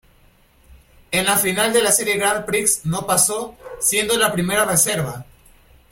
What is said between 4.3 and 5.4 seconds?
primera reserva.